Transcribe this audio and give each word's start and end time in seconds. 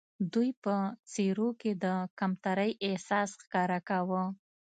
دوی 0.33 0.49
په 0.63 0.75
څېرو 1.13 1.49
کې 1.61 1.71
د 1.83 1.85
کمترۍ 2.19 2.71
احساس 2.87 3.29
ښکاره 3.43 3.79
کاوه. 3.89 4.23